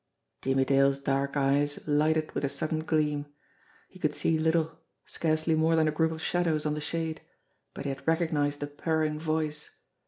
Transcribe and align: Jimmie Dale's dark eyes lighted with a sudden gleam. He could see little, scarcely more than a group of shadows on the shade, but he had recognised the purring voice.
Jimmie 0.41 0.65
Dale's 0.65 0.97
dark 0.97 1.37
eyes 1.37 1.79
lighted 1.87 2.31
with 2.31 2.43
a 2.43 2.49
sudden 2.49 2.79
gleam. 2.79 3.27
He 3.87 3.99
could 3.99 4.15
see 4.15 4.39
little, 4.39 4.79
scarcely 5.05 5.53
more 5.53 5.75
than 5.75 5.87
a 5.87 5.91
group 5.91 6.11
of 6.11 6.23
shadows 6.23 6.65
on 6.65 6.73
the 6.73 6.81
shade, 6.81 7.21
but 7.75 7.83
he 7.85 7.89
had 7.89 8.07
recognised 8.07 8.61
the 8.61 8.65
purring 8.67 9.19
voice. 9.19 9.69